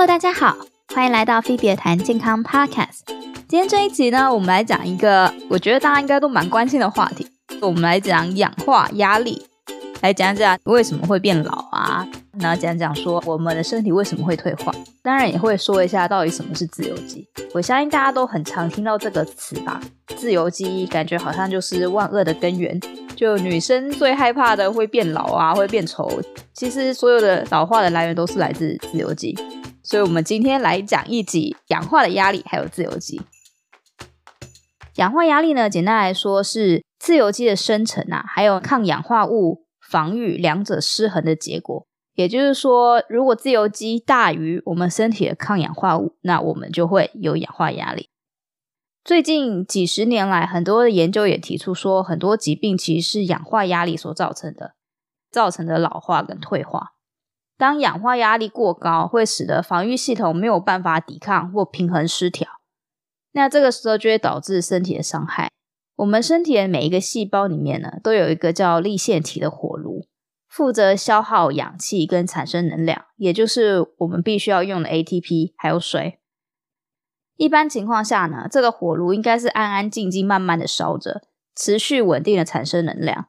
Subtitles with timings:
[0.00, 0.56] Hello，大家好，
[0.94, 3.00] 欢迎来到菲比谈健康 Podcast。
[3.46, 7.28] 今天这一集呢，我们来讲一个我觉得大家应该都蛮关心的话题，
[7.60, 9.44] 我们来讲氧化压力，
[10.00, 12.08] 来讲讲为什么会变老啊，
[12.38, 14.72] 然后讲讲说我们的身体为什么会退化，
[15.02, 17.28] 当然也会说一下到底什么是自由基。
[17.52, 19.78] 我相信大家都很常听到这个词吧，
[20.16, 22.80] 自由基感觉好像就是万恶的根源。
[23.14, 26.10] 就女生最害怕的会变老啊，会变丑。
[26.54, 29.36] 其实所有的老化的来源都是来自自由基，
[29.90, 33.20] 所以我们今天来讲一集氧化的压力，还有自由基。
[34.94, 41.88] 氧化压力呢，简单来说是自由基的生成啊，还有抗氧化物防御两者失衡的结果。
[42.14, 48.10] 也就是说，如果自由基大于我们身体的抗氧化物，那我们就会有氧化压力。
[49.02, 54.74] 最近几十年来，很多的研究也提出说，很多疾病其实是氧化压力所造成的，
[55.32, 56.92] 造成的老化跟退化。
[57.60, 62.48] 当氧化压力过高，会使得防御系统没有办法抵抗或平衡失调，
[63.32, 65.50] 那这个时候就会导致身体的伤害。
[65.96, 70.06] 我们身体的每一个细胞里面呢，都有一个叫粒线体的火炉，
[70.48, 76.18] 负责消耗氧气跟产生能量，也就是我们必须要用的 ATP 还有水。
[77.36, 81.20] 一般情况下呢，这个火炉应该是安安静静、慢慢的烧着，
[81.54, 83.26] 持续稳定的产生能量。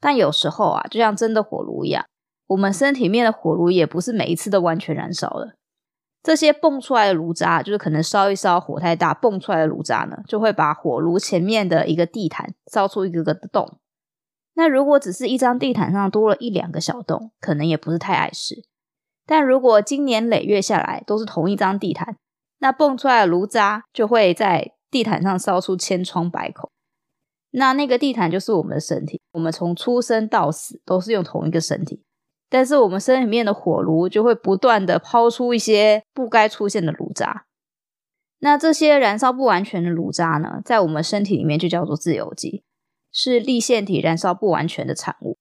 [0.00, 2.04] 但有时候啊，就像真的火炉一样，
[2.48, 5.54] 我们身体面的火炉也不是每一次都完全燃烧的。
[6.20, 13.78] 这些蹦出来的炉渣，就是可能烧一烧，火太大，蹦出来的炉渣呢，就会把火炉前面的一个地毯烧出一个个的洞。
[14.54, 18.64] 那如果只是一张地毯上多了一两个小洞，可能也不是太碍事。
[19.24, 22.16] 但如果经年累月下来都是同一张地毯，
[22.58, 26.70] 那蹦出来的炉渣就会在地毯上烧出千疮百孔。
[27.50, 32.02] 那那个地毯就是我们的身体，我们从出生到死都是用同一个身体，
[32.48, 37.46] 但是我们身体里面的火炉就会不断的抛出一些不该出现的炉渣。
[38.40, 42.64] 那这些燃烧不完全的炉渣呢，在我们身体里面就叫做自由基，
[43.12, 45.38] 是粒线体燃烧不完全的产物。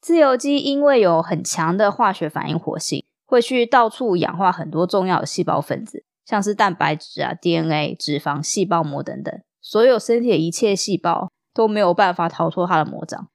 [0.00, 3.04] 自由基因为有很强的化学反应活性。
[3.30, 13.28] 会去到处氧化很多重要的细胞分子，像是蛋白质啊、DNA、脂肪、细胞膜等等，所有身体的一切细胞都没有办法逃脱它的魔掌。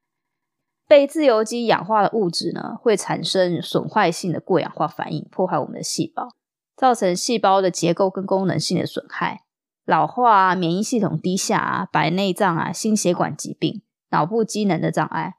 [0.88, 6.30] 被自由基氧化的物质呢，会产生损坏性的过氧化反应，破坏我们的细胞，
[6.76, 9.44] 造成细胞的结构跟功能性的损害，
[9.86, 13.82] 老化啊、免疫系统低下啊、白内障啊、心血管疾病、
[14.12, 15.36] 脑部机能的障碍、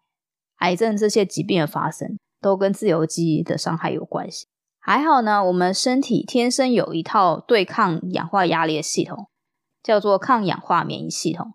[0.58, 2.18] 癌症这些疾病的发生。
[2.38, 4.46] 都跟自由基的伤害有关系。
[4.78, 9.28] 还好呢，我们身体天生有一套对抗氧化压力的系统，
[9.82, 11.54] 叫做抗氧化免疫系统。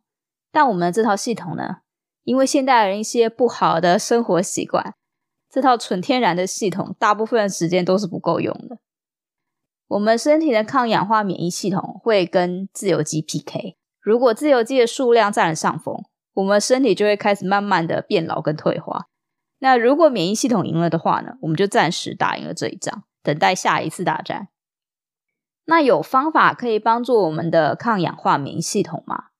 [0.51, 1.77] 但我们的这套系统呢，
[2.23, 4.95] 因为现代人一些不好的生活习惯，
[5.49, 8.77] 这套纯天然的系统大部分时间都是不够用的。
[9.87, 19.07] 我们身体的抗氧化免疫系统会跟自由基 PK，如果自由基的数量占了上风，我们身体就会开始慢慢的变老跟退化。
[19.59, 24.47] 那如果免疫系统赢了的话呢，我们就暂时打赢了这一仗，等待下一次大战。
[25.65, 29.30] 那有方法可以帮助我们的抗氧化免疫系统吗？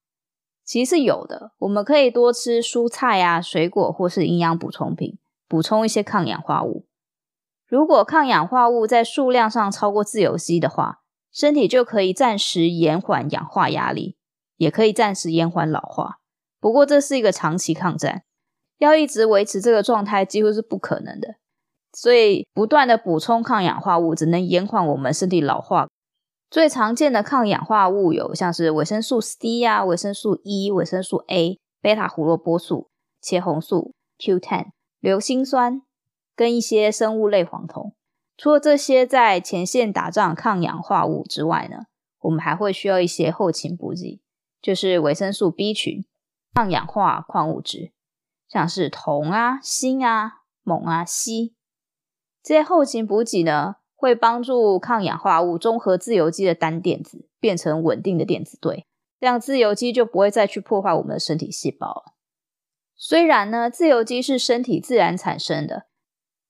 [0.71, 6.85] 其实是有的，我们可以多吃蔬菜啊、水果或是营养补充品，补充一些抗氧化物。
[7.67, 14.15] 如果抗氧化物在数量上超过自由基的话，身体就可以暂时延缓氧化压力，
[14.55, 16.19] 也可以暂时延缓老化。
[16.61, 18.23] 不过这是一个长期抗战。
[18.77, 21.35] 要一直维持这个状态几乎是不可能的，
[21.91, 25.89] 所以不断的补充抗氧化物只能延缓我们身体老化。
[26.51, 32.89] 最常见的抗氧化物有像是维生素 C 啊、维生素 E、维生素 A、贝塔胡萝卜素、
[33.23, 34.65] 茄红素、Q10、
[34.99, 35.81] 硫辛酸
[36.35, 37.95] 跟一些生物类黄酮。
[38.35, 41.85] 除了这些在前线打仗抗氧化物之外呢，
[42.19, 44.19] 我们还会需要一些后勤补给，
[44.61, 46.03] 就是维生素 B 群、
[46.53, 47.93] 抗氧化矿物质。
[48.49, 51.53] 像是铜啊、锌啊、锰啊、硒
[52.43, 58.87] 这些后勤补给呢，会帮助抗氧化物中和自由基的单电子，变成稳定的电子对，
[59.19, 62.13] 这样自由基就不会再去破坏我们的身体细胞了。
[62.95, 65.83] 虽然呢，自由基是身体自然产生的，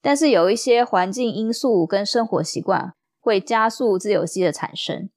[0.01, 5.09] 但是有一些环境因素跟生活习惯会加速自由基的产生。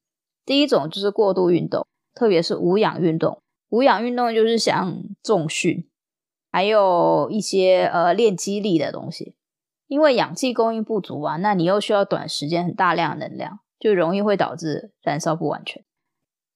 [0.45, 3.41] 第一种就是过度运动，特别是无氧运动。
[3.69, 5.89] 无氧运动就是像重训。
[6.51, 9.35] 还有一些呃练肌力的东西，
[9.87, 15.83] 因为氧气供应不足啊，那你又需要短时间很大量的能量，就容易会导致燃烧不完全。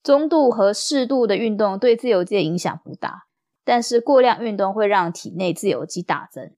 [0.02, 3.26] 中度和适度的运动对自由基的影响不大，
[3.64, 6.52] 但是过量运动会让体内自由基大增。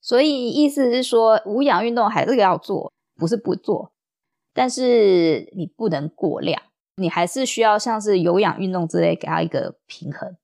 [0.00, 3.92] 所以意思是说，无氧运动还是要做，不是不做。
[4.52, 6.60] 但是你不能过量，
[6.96, 10.36] 你还是需要像是有氧运动之类给它一个平衡。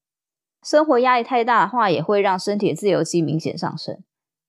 [0.63, 4.03] 生活压力太大的话，也会让身体的自由基明显上升。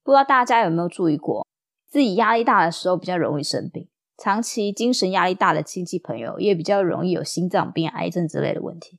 [0.09, 1.45] 不知道大家有没有注意过，
[1.87, 8.97] 自己压力大的时候比较容易生病，长期精神压力大的亲戚朋友也比较容易有心脏病、癌症之类的问题。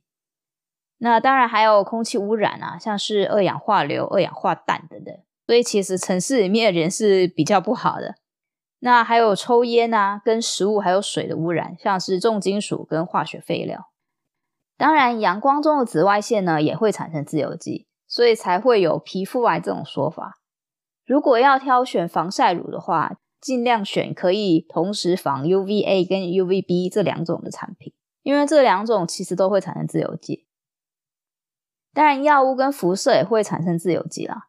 [0.99, 5.13] 那当然还有空气污染啊，像是二氧化硫、二氧化氮等等。
[5.45, 8.15] 所以其实城市里面的人是比较不好的。
[8.79, 13.91] 那还有抽烟啊，跟食物还有水的污染，像是重金属跟化学废料。
[14.77, 20.37] 当然，阳光中的紫外线呢也会产生自由基，所以才会有皮肤癌这种说法。
[21.11, 27.91] 如果要挑选防晒乳的话，尽量选可以同时防 UVA 跟 UVB 这两种的产品，
[28.23, 30.45] 因为这两种其实都会产生自由基。
[31.93, 34.47] 当然，药物跟辐射也会产生自由基啦。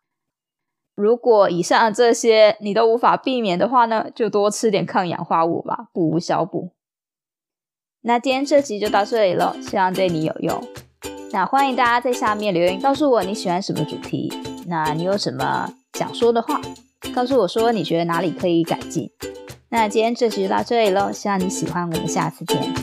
[0.95, 6.71] 如果以上的这些你都无法避免的话呢，就多吃点抗氧化物吧，不无小补。
[8.03, 10.63] 那今天这集就到这里了，希望对你有用。
[11.33, 14.33] 那欢迎大家在下面留言告诉我你喜欢什么主题，
[14.69, 16.61] 那你有什么想说的话，
[17.15, 19.11] 告诉我说你觉得哪里可以改进。
[19.69, 22.82] 那今天这集就到这里喽，希望你喜欢，我们下次见。